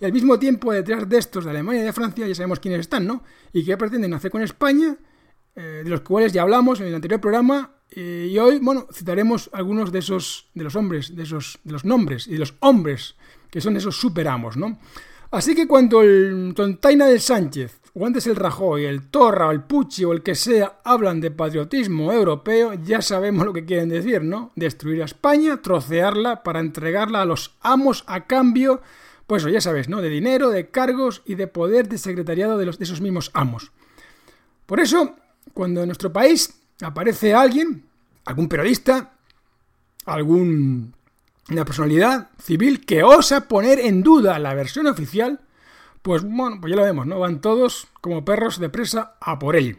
[0.00, 2.80] Y al mismo tiempo, detrás de estos de Alemania y de Francia, ya sabemos quiénes
[2.80, 3.24] están, ¿no?
[3.52, 4.96] Y qué pretenden hacer con España,
[5.56, 7.72] eh, de los cuales ya hablamos en el anterior programa.
[7.90, 11.84] Eh, y hoy, bueno, citaremos algunos de esos, de los hombres, de esos, de los
[11.84, 13.16] nombres y de los hombres
[13.50, 14.78] que son esos superamos, ¿no?
[15.30, 19.62] Así que cuando el tontaina del Sánchez, o antes el Rajoy, el Torra, o el
[19.62, 24.22] Pucci o el que sea hablan de patriotismo europeo, ya sabemos lo que quieren decir,
[24.22, 24.52] ¿no?
[24.54, 28.82] Destruir a España, trocearla para entregarla a los amos a cambio,
[29.26, 30.02] pues ya sabes, ¿no?
[30.02, 33.72] De dinero, de cargos y de poder de secretariado de, los, de esos mismos amos.
[34.66, 35.16] Por eso,
[35.54, 37.84] cuando en nuestro país aparece alguien,
[38.26, 39.14] algún periodista,
[40.04, 40.94] algún
[41.50, 45.40] una personalidad civil que osa poner en duda la versión oficial,
[46.02, 47.18] pues bueno, pues ya lo vemos, ¿no?
[47.18, 49.78] Van todos como perros de presa a por él.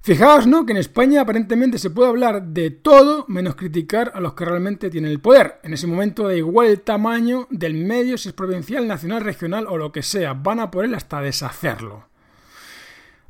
[0.00, 0.64] Fijaos, ¿no?
[0.64, 4.90] Que en España aparentemente se puede hablar de todo menos criticar a los que realmente
[4.90, 5.60] tienen el poder.
[5.62, 9.76] En ese momento da igual el tamaño del medio, si es provincial, nacional, regional o
[9.76, 10.32] lo que sea.
[10.34, 12.07] Van a por él hasta deshacerlo.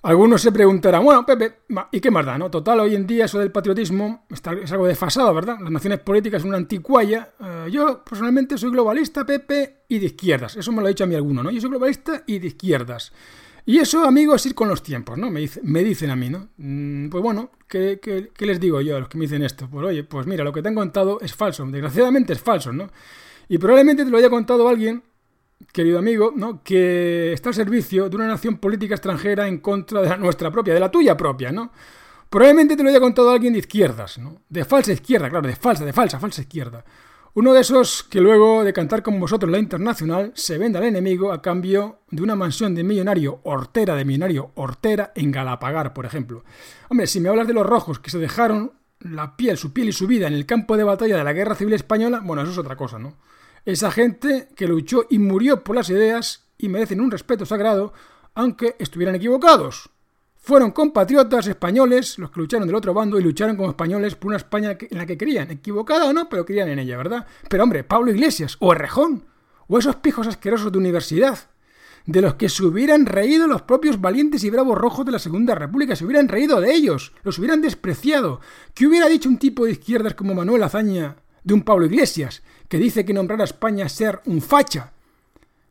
[0.02, 1.58] Algunos se preguntarán, bueno, Pepe,
[1.90, 2.38] ¿y qué más da?
[2.38, 2.50] No?
[2.50, 5.56] Total, hoy en día eso del patriotismo es algo desfasado, ¿verdad?
[5.60, 7.30] Las naciones políticas son una anticuaya.
[7.40, 10.56] Eh, yo personalmente soy globalista, Pepe, y de izquierdas.
[10.56, 11.50] Eso me lo ha dicho a mí alguno, ¿no?
[11.50, 13.12] Yo soy globalista y de izquierdas.
[13.66, 15.30] Y eso, amigo, es ir con los tiempos, ¿no?
[15.30, 16.48] Me, me dicen a mí, ¿no?
[16.58, 19.68] Mm, pues bueno, ¿qué, ¿qué, qué, les digo yo a los que me dicen esto?
[19.68, 21.66] Pues oye, pues mira, lo que te han contado es falso.
[21.66, 22.88] Desgraciadamente es falso, ¿no?
[23.48, 25.02] Y probablemente te lo haya contado alguien
[25.78, 26.60] querido amigo, ¿no?
[26.64, 30.74] que está al servicio de una nación política extranjera en contra de la nuestra propia,
[30.74, 31.70] de la tuya propia, ¿no?
[32.28, 34.42] Probablemente te lo haya contado alguien de izquierdas, ¿no?
[34.48, 36.84] De falsa izquierda, claro, de falsa, de falsa, falsa izquierda.
[37.34, 41.30] Uno de esos que luego de cantar con vosotros la internacional se vende al enemigo
[41.30, 46.42] a cambio de una mansión de millonario hortera de millonario hortera en Galapagar, por ejemplo.
[46.88, 49.92] Hombre, si me hablas de los rojos que se dejaron la piel, su piel y
[49.92, 52.58] su vida en el campo de batalla de la Guerra Civil Española, bueno, eso es
[52.58, 53.14] otra cosa, ¿no?
[53.68, 57.92] Esa gente que luchó y murió por las ideas y merecen un respeto sagrado,
[58.34, 59.90] aunque estuvieran equivocados.
[60.36, 64.38] Fueron compatriotas españoles los que lucharon del otro bando y lucharon como españoles por una
[64.38, 67.26] España en la que querían, equivocada o no, pero querían en ella, ¿verdad?
[67.50, 69.26] Pero hombre, Pablo Iglesias, o Errejón,
[69.66, 71.38] o esos pijos asquerosos de universidad,
[72.06, 75.54] de los que se hubieran reído los propios valientes y bravos rojos de la Segunda
[75.54, 78.40] República, se hubieran reído de ellos, los hubieran despreciado.
[78.72, 81.16] ¿Qué hubiera dicho un tipo de izquierdas como Manuel Azaña
[81.48, 84.92] de un Pablo Iglesias, que dice que nombrar a España ser un facha.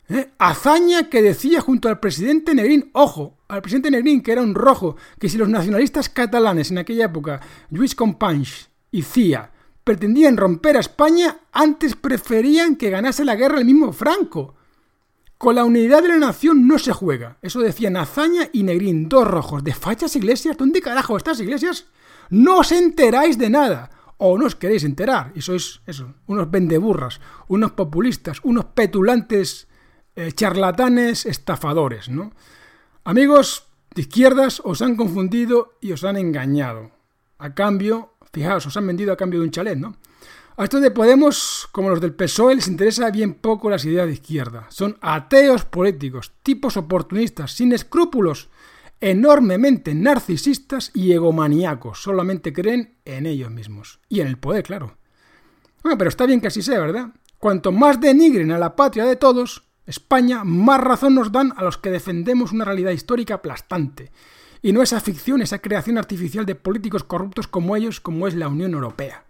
[0.08, 0.32] ¿Eh?
[0.38, 4.96] Hazaña que decía junto al presidente Negrín, ojo, al presidente Negrín, que era un rojo,
[5.20, 9.52] que si los nacionalistas catalanes en aquella época, Lluís Companys y Cía,
[9.84, 14.56] pretendían romper a España, antes preferían que ganase la guerra el mismo Franco.
[15.36, 17.38] Con la unidad de la nación no se juega.
[17.40, 19.62] Eso decían Hazaña y Negrín, dos rojos.
[19.62, 20.56] ¿De fachas iglesias?
[20.56, 21.86] ¿Dónde carajo estas iglesias?
[22.30, 25.80] No os enteráis de nada o no os queréis enterar y sois
[26.26, 29.70] unos vendeburras, unos populistas, unos petulantes
[30.18, 32.34] eh, charlatanes estafadores, ¿no?
[33.04, 36.90] Amigos de izquierdas os han confundido y os han engañado.
[37.38, 39.96] A cambio, fijaos, os han vendido a cambio de un chalet, ¿no?
[40.58, 44.14] A estos de Podemos, como los del PSOE, les interesa bien poco las ideas de
[44.14, 44.66] izquierda.
[44.70, 48.48] Son ateos políticos, tipos oportunistas, sin escrúpulos,
[49.00, 52.02] enormemente narcisistas y egomaníacos.
[52.02, 54.00] Solamente creen en ellos mismos.
[54.08, 54.98] Y en el poder, claro.
[55.82, 57.10] Bueno, pero está bien que así sea, ¿verdad?
[57.38, 61.78] Cuanto más denigren a la patria de todos, España, más razón nos dan a los
[61.78, 64.10] que defendemos una realidad histórica aplastante.
[64.60, 68.48] Y no esa ficción, esa creación artificial de políticos corruptos como ellos, como es la
[68.48, 69.24] Unión Europea.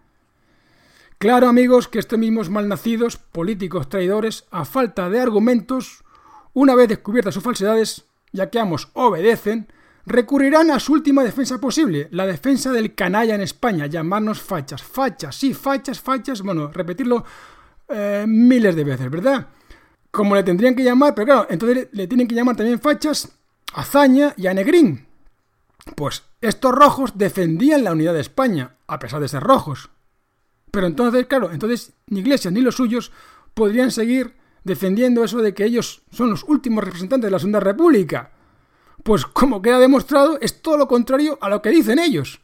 [1.19, 6.05] Claro, amigos, que estos mismos malnacidos, políticos traidores, a falta de argumentos,
[6.55, 9.69] una vez descubiertas sus falsedades, ya que ambos obedecen,
[10.09, 14.83] recurrirán a su última defensa posible, la defensa del canalla en España, llamarnos fachas.
[14.83, 17.25] Fachas, sí, fachas, fachas, bueno, repetirlo
[17.89, 19.49] eh, miles de veces, ¿verdad?
[20.11, 23.31] Como le tendrían que llamar, pero claro, entonces le tienen que llamar también fachas
[23.75, 25.07] a Zaña y a Negrín.
[25.95, 29.91] Pues estos rojos defendían la unidad de España, a pesar de ser rojos.
[30.71, 33.13] Pero entonces, claro, entonces ni Iglesias ni los suyos
[33.55, 34.35] podrían seguir
[34.69, 38.31] defendiendo eso de que ellos son los últimos representantes de la Segunda República.
[39.03, 42.41] Pues como queda demostrado, es todo lo contrario a lo que dicen ellos.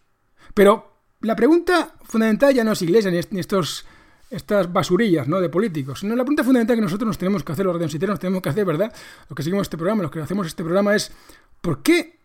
[0.55, 3.87] Pero la pregunta fundamental ya no es Iglesias ni estos
[4.31, 5.41] estas basurillas ¿no?
[5.41, 6.03] de políticos.
[6.03, 8.49] No, la pregunta fundamental que nosotros nos tenemos que hacer, los radionciteros nos tenemos que
[8.49, 8.93] hacer, ¿verdad?
[9.29, 11.13] Lo que seguimos este programa, los que hacemos este programa es
[11.61, 12.19] ¿por qué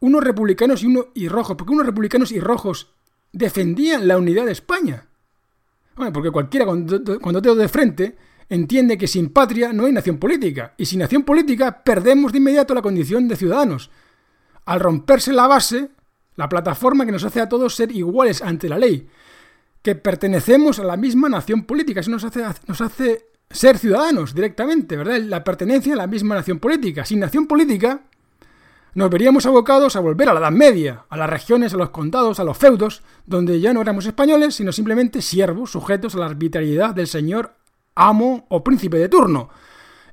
[0.00, 2.92] unos republicanos y uno y rojos, por qué unos republicanos y rojos
[3.32, 5.06] defendían la unidad de España?
[5.96, 8.16] Bueno, porque cualquiera cuando, cuando tengo de frente
[8.48, 10.74] entiende que sin patria no hay nación política.
[10.76, 13.90] Y sin nación política perdemos de inmediato la condición de ciudadanos.
[14.64, 15.90] Al romperse la base,
[16.36, 19.08] la plataforma que nos hace a todos ser iguales ante la ley,
[19.82, 24.96] que pertenecemos a la misma nación política, eso nos hace, nos hace ser ciudadanos directamente,
[24.96, 25.20] ¿verdad?
[25.20, 27.04] La pertenencia a la misma nación política.
[27.04, 28.02] Sin nación política,
[28.94, 32.40] nos veríamos abocados a volver a la Edad Media, a las regiones, a los condados,
[32.40, 36.94] a los feudos, donde ya no éramos españoles, sino simplemente siervos sujetos a la arbitrariedad
[36.94, 37.54] del señor
[37.94, 39.50] amo o príncipe de turno.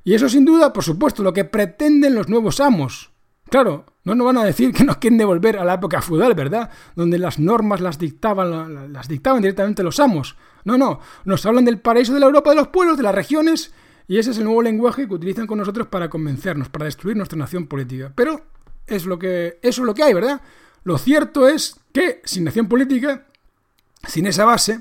[0.04, 3.10] Y eso sin duda, por supuesto, lo que pretenden los nuevos amos.
[3.48, 6.70] Claro, no nos van a decir que nos quieren devolver a la época feudal, ¿verdad?
[6.94, 10.36] Donde las normas las dictaban, las dictaban directamente los amos.
[10.64, 13.72] No, no, nos hablan del paraíso de la Europa de los pueblos, de las regiones,
[14.06, 17.38] y ese es el nuevo lenguaje que utilizan con nosotros para convencernos, para destruir nuestra
[17.38, 18.12] nación política.
[18.14, 18.42] Pero
[18.86, 20.40] es lo que, eso es lo que hay, ¿verdad?
[20.84, 23.26] Lo cierto es que sin nación política,
[24.06, 24.80] sin esa base,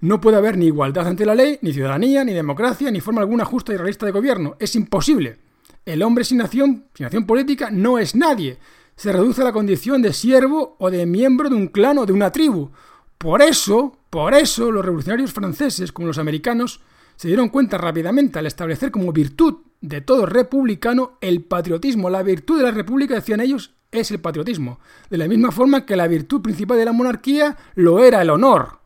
[0.00, 3.44] no puede haber ni igualdad ante la ley, ni ciudadanía, ni democracia, ni forma alguna
[3.44, 4.56] justa y realista de gobierno.
[4.58, 5.38] Es imposible.
[5.84, 8.58] El hombre sin nación, sin nación política, no es nadie.
[8.94, 12.12] Se reduce a la condición de siervo o de miembro de un clan o de
[12.12, 12.70] una tribu.
[13.16, 16.80] Por eso, por eso, los revolucionarios franceses, como los americanos,
[17.16, 22.10] se dieron cuenta rápidamente al establecer como virtud de todo republicano el patriotismo.
[22.10, 24.78] La virtud de la república, decían ellos, es el patriotismo.
[25.10, 28.78] De la misma forma que la virtud principal de la monarquía lo era el honor.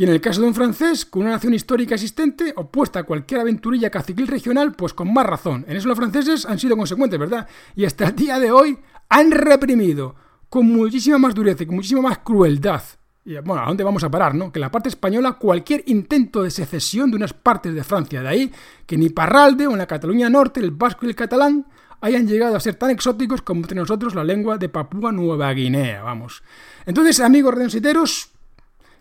[0.00, 3.42] Y en el caso de un francés, con una nación histórica existente, opuesta a cualquier
[3.42, 5.66] aventurilla caciquil regional, pues con más razón.
[5.68, 7.46] En eso los franceses han sido consecuentes, ¿verdad?
[7.76, 8.78] Y hasta el día de hoy
[9.10, 10.14] han reprimido
[10.48, 12.82] con muchísima más dureza y con muchísima más crueldad
[13.26, 14.50] y bueno, ¿a dónde vamos a parar, no?
[14.50, 18.52] Que la parte española, cualquier intento de secesión de unas partes de Francia, de ahí
[18.86, 21.66] que ni Parralde o en la Cataluña Norte, el vasco y el catalán
[22.00, 26.02] hayan llegado a ser tan exóticos como entre nosotros la lengua de Papúa Nueva Guinea,
[26.02, 26.42] vamos.
[26.86, 28.29] Entonces, amigos redensiteros,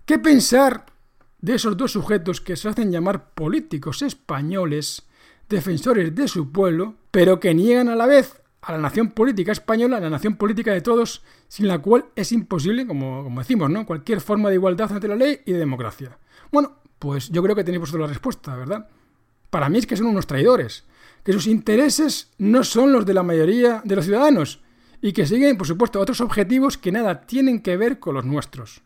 [0.10, 0.88] ¿qué pensar
[1.40, 5.04] de esos dos sujetos que se hacen llamar políticos españoles,
[5.48, 9.98] defensores de su pueblo, pero que niegan a la vez a la nación política española,
[9.98, 13.86] a la nación política de todos, sin la cual es imposible, como, decimos, ¿no?
[13.86, 16.18] cualquier forma de igualdad ante la ley y de democracia.
[16.52, 18.90] Bueno, pues yo creo que tenéis vosotros la respuesta, ¿verdad?
[19.52, 20.86] Para mí es que son unos traidores,
[21.24, 24.60] que sus intereses no son los de la mayoría de los ciudadanos
[25.04, 28.82] y que siguen, por supuesto, otros objetivos que nada tienen que ver con los nuestros.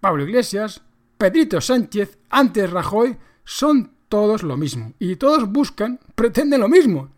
[0.00, 0.82] Pablo Iglesias,
[1.18, 7.10] Pedrito Sánchez, antes Rajoy, son todos lo mismo y todos buscan, pretenden lo mismo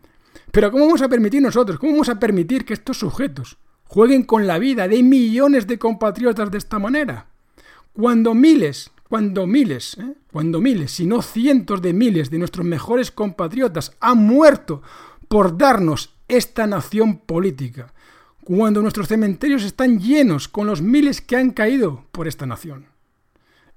[0.52, 4.46] pero ¿cómo vamos a permitir nosotros, cómo vamos a permitir que estos sujetos jueguen con
[4.46, 7.26] la vida de millones de compatriotas de esta manera?
[7.94, 10.14] Cuando miles, cuando miles, ¿eh?
[10.30, 14.82] cuando miles, si no cientos de miles de nuestros mejores compatriotas han muerto
[15.28, 17.94] por darnos esta nación política,
[18.44, 22.86] cuando nuestros cementerios están llenos con los miles que han caído por esta nación.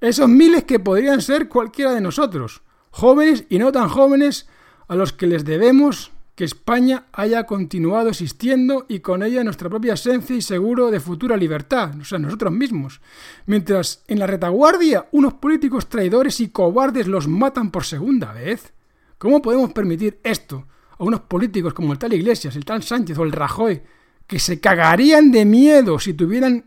[0.02, 4.48] Esos miles que podrían ser cualquiera de nosotros, jóvenes y no tan jóvenes,
[4.88, 9.94] a los que les debemos que España haya continuado existiendo y con ella nuestra propia
[9.94, 13.00] esencia y seguro de futura libertad, o sea, nosotros mismos.
[13.46, 18.74] Mientras en la retaguardia unos políticos traidores y cobardes los matan por segunda vez.
[19.18, 23.24] ¿Cómo podemos permitir esto a unos políticos como el tal Iglesias, el tal Sánchez o
[23.24, 23.82] el Rajoy,
[24.28, 26.66] que se cagarían de miedo si tuvieran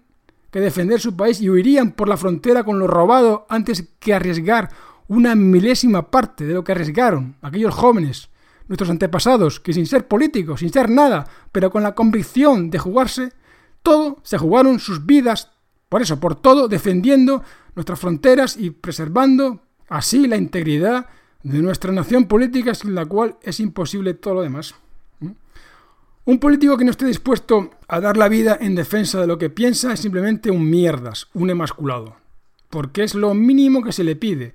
[0.51, 4.71] que defender su país y huirían por la frontera con lo robado antes que arriesgar
[5.09, 8.31] una milésima parte de lo que arriesgaron aquellos jóvenes
[8.69, 13.33] nuestros antepasados, que sin ser políticos, sin ser nada, pero con la convicción de jugarse,
[13.83, 15.51] todo, se jugaron sus vidas,
[15.89, 17.43] por eso, por todo, defendiendo
[17.75, 21.07] nuestras fronteras y preservando así la integridad
[21.43, 24.75] de nuestra nación política, sin la cual es imposible todo lo demás.
[26.29, 29.49] Un político que no esté dispuesto a dar la vida en defensa de lo que
[29.49, 32.17] piensa es simplemente un mierdas, un emasculado.
[32.69, 34.55] porque es lo mínimo que se le pide.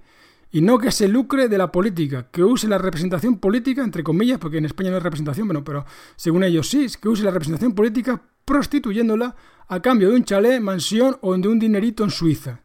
[0.52, 4.38] Y no que se lucre de la política, que use la representación política, entre comillas,
[4.38, 5.84] porque en España no hay representación, bueno, pero
[6.16, 9.36] según ellos sí, que use la representación política prostituyéndola
[9.68, 12.62] a cambio de un chalet, mansión o de un dinerito en Suiza.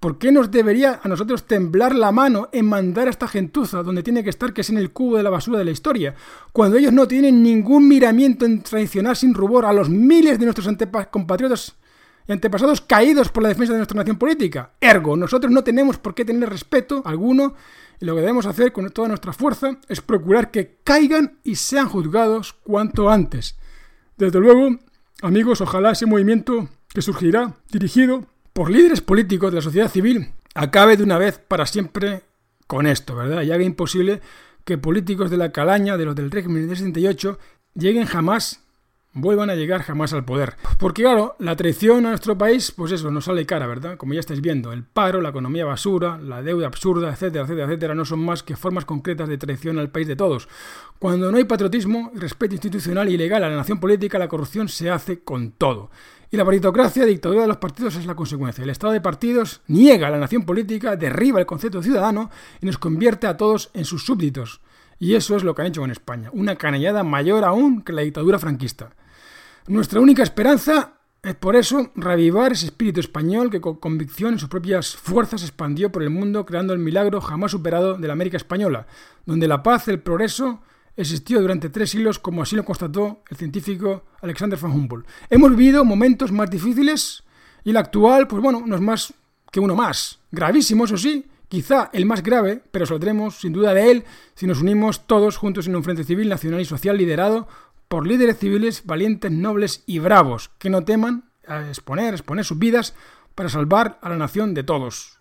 [0.00, 4.02] ¿Por qué nos debería a nosotros temblar la mano en mandar a esta gentuza donde
[4.02, 6.14] tiene que estar, que es en el cubo de la basura de la historia,
[6.52, 10.68] cuando ellos no tienen ningún miramiento en traicionar sin rubor a los miles de nuestros
[11.10, 11.76] compatriotas
[12.26, 14.72] y antepasados caídos por la defensa de nuestra nación política?
[14.80, 17.54] Ergo, nosotros no tenemos por qué tener respeto alguno
[18.00, 21.88] y lo que debemos hacer con toda nuestra fuerza es procurar que caigan y sean
[21.88, 23.56] juzgados cuanto antes.
[24.16, 24.78] Desde luego,
[25.22, 28.26] amigos, ojalá ese movimiento que surgirá, dirigido
[28.58, 32.22] por líderes políticos de la sociedad civil, acabe de una vez para siempre
[32.66, 33.42] con esto, ¿verdad?
[33.42, 34.20] Y haga imposible
[34.64, 37.38] que políticos de la calaña, de los del régimen de 68,
[37.74, 38.64] lleguen jamás,
[39.12, 40.56] vuelvan a llegar jamás al poder.
[40.80, 43.96] Porque claro, la traición a nuestro país, pues eso, nos sale cara, ¿verdad?
[43.96, 47.94] Como ya estáis viendo, el paro, la economía basura, la deuda absurda, etcétera, etcétera, etcétera,
[47.94, 50.48] no son más que formas concretas de traición al país de todos.
[50.98, 54.90] Cuando no hay patriotismo, respeto institucional y legal a la nación política, la corrupción se
[54.90, 55.92] hace con todo.
[56.30, 58.62] Y la paritocracia, dictadura de los partidos, es la consecuencia.
[58.62, 62.76] El Estado de partidos niega la nación política, derriba el concepto de ciudadano y nos
[62.76, 64.60] convierte a todos en sus súbditos.
[64.98, 68.02] Y eso es lo que han hecho con España, una canallada mayor aún que la
[68.02, 68.90] dictadura franquista.
[69.68, 74.48] Nuestra única esperanza es por eso revivar ese espíritu español que con convicción en sus
[74.48, 78.86] propias fuerzas expandió por el mundo creando el milagro jamás superado de la América española,
[79.24, 80.60] donde la paz, el progreso
[80.98, 85.06] existió durante tres siglos, como así lo constató el científico Alexander von Humboldt.
[85.30, 87.22] Hemos vivido momentos más difíciles
[87.64, 89.14] y el actual, pues bueno, no es más
[89.52, 90.18] que uno más.
[90.32, 94.60] Gravísimo, eso sí, quizá el más grave, pero saldremos sin duda de él si nos
[94.60, 97.46] unimos todos juntos en un frente civil, nacional y social liderado
[97.86, 102.94] por líderes civiles valientes, nobles y bravos, que no teman a exponer, exponer sus vidas
[103.36, 105.17] para salvar a la nación de todos.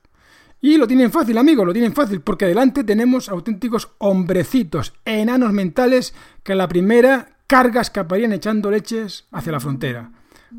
[0.60, 6.16] Y lo tienen fácil, amigos, lo tienen fácil, porque delante tenemos auténticos hombrecitos, enanos mentales,
[6.44, 10.12] que a la primera carga escaparían echando leches hacia la frontera.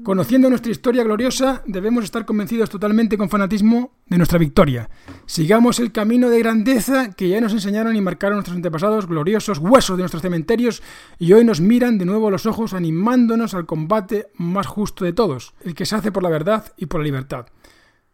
[0.03, 4.91] Conociendo nuestra historia gloriosa, debemos estar convencidos totalmente con fanatismo de nuestra victoria.
[5.25, 9.97] Sigamos el camino de grandeza que ya nos enseñaron y marcaron nuestros antepasados, gloriosos huesos
[9.97, 10.83] de nuestros cementerios,
[11.19, 15.15] y hoy nos miran de nuevo a los ojos animándonos al combate más justo de
[15.15, 17.47] todos, el que se hace por la verdad y por la libertad.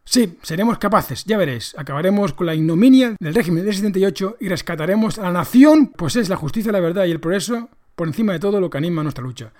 [0.04, 1.74] Sí, seremos capaces, ya veréis.
[1.78, 6.28] Acabaremos con la ignominia del régimen del 78 y rescataremos a la nación, pues es
[6.28, 9.24] la justicia, la verdad y el progreso por encima de todo lo que anima nuestra
[9.24, 9.52] lucha.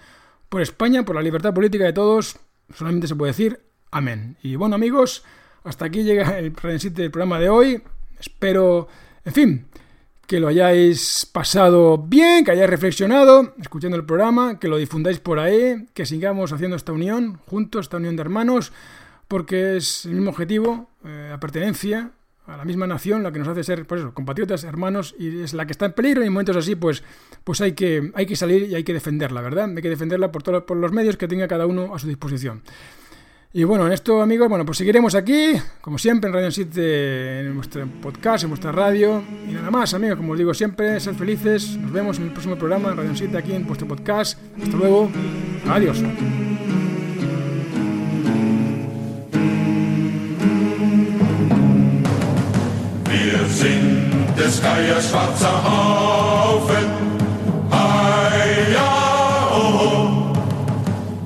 [0.49, 2.37] Por España, por la libertad política de todos,
[2.75, 4.37] solamente se puede decir amén.
[4.43, 5.25] Y bueno, amigos,
[5.65, 7.83] hasta aquí llega el del programa de hoy.
[8.21, 8.89] Espero,
[9.25, 9.67] en fin,
[10.27, 15.39] que lo hayáis pasado bien, que hayáis reflexionado escuchando el programa, que lo difundáis por
[15.39, 18.73] ahí, que sigamos haciendo esta unión juntos, esta unión de hermanos
[19.29, 22.13] porque es el mismo objetivo, eh, la pertenencia
[22.47, 25.55] a la misma nación, la que nos hace ser, pues eso, compatriotas, hermanos, y es
[25.55, 27.03] la que está en peligro, y en momentos así, pues,
[27.43, 29.71] pues hay, que, hay que salir y hay que defenderla, ¿verdad?
[29.75, 32.63] Hay que defenderla por, todos por los medios que tenga cada uno a su disposición.
[33.57, 37.55] Y bueno, en esto, amigos, bueno, pues seguiremos aquí, como siempre, en Radio 7, en
[37.55, 39.23] nuestro podcast, en nuestra radio.
[39.49, 41.77] Y nada más, amigos, como os digo siempre, sed felices.
[41.77, 44.41] Nos vemos en el próximo programa en Radio 7, aquí en vuestro podcast.
[44.61, 45.09] Hasta luego.
[45.69, 46.03] Adiós.
[53.15, 56.91] Wir sind des Geiers schwarzer Haufen,
[59.53, 60.09] oh,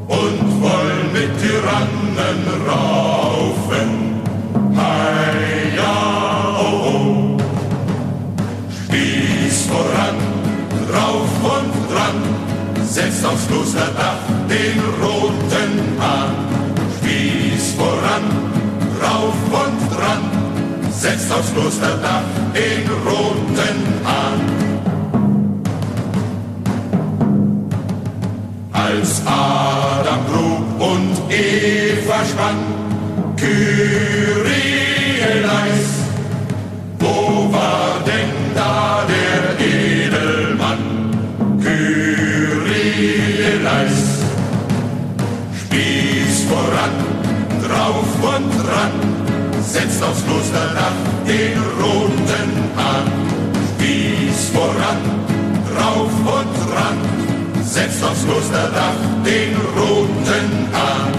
[0.07, 3.89] und wollen mit Tyrannen raufen,
[6.59, 7.39] oh,
[8.85, 10.19] Spieß voran,
[10.93, 12.19] rauf und dran,
[12.85, 14.21] setzt aufs Klosterdach
[14.51, 15.18] den roten
[20.99, 22.23] setzt aufs Klosterdach
[22.55, 24.41] den roten Hahn.
[28.73, 32.59] Als Adam grub und Eva spann,
[33.37, 34.18] Kyrie
[49.79, 53.07] setzt aufs Klosterdach den roten Hahn.
[53.71, 55.03] Spieß voran,
[55.71, 56.99] drauf und ran,
[57.63, 61.13] setzt aufs Klosterdach den roten Hahn.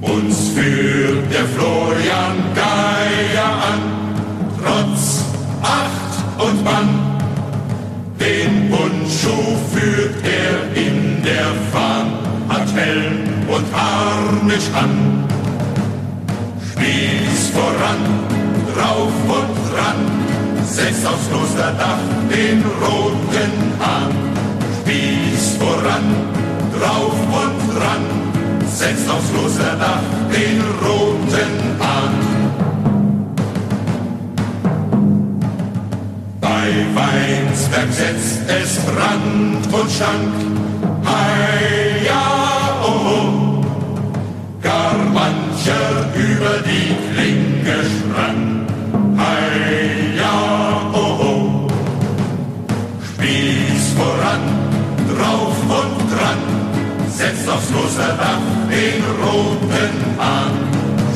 [0.00, 3.82] Uns führt der Florian Geier an,
[4.60, 5.24] trotz
[5.62, 6.88] Acht und Bann.
[8.18, 12.06] Den Bundschuh führt er in der Fahn,
[12.48, 15.24] hat Helm und Arm mich an.
[16.70, 18.02] Spieß voran,
[18.74, 20.00] drauf und dran,
[20.64, 21.98] setzt aufs Klosterdach
[22.30, 24.12] den roten Hahn.
[24.80, 26.06] Spieß voran,
[26.78, 28.04] drauf und dran,
[28.66, 32.14] setzt aufs Klosterdach den roten Hahn.
[36.40, 40.34] Bei Weinsberg setzt es Brand und Schank,
[41.04, 41.87] hei
[57.18, 60.54] setzt aufs Klosterdach den roten Hahn.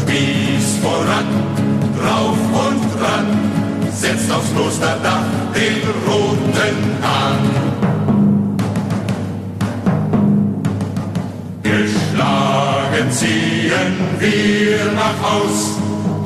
[0.01, 1.29] Spieß voran,
[1.97, 3.27] drauf und dran,
[3.93, 7.43] setzt aufs Klosterdach den roten Hahn.
[11.63, 15.59] Geschlagen ziehen wir nach Haus,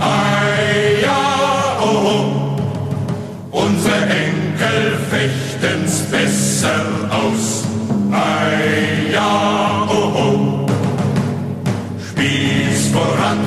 [0.00, 2.16] ei ja, oh,
[3.52, 3.58] oh.
[3.64, 7.65] unsere Enkel fechten's besser aus,
[8.12, 10.66] ei ja, oh, oh.
[12.08, 13.38] Spieß voran,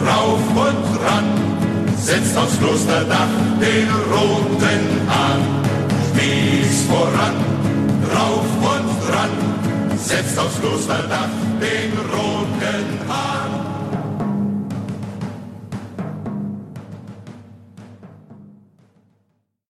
[0.00, 1.24] drauf und dran,
[1.96, 5.40] setzt aufs Klosterdach den roten Hahn.
[6.08, 7.36] Spieß voran,
[8.08, 9.30] drauf und dran,
[9.96, 13.35] setzt aufs Klosterdach den roten Hahn.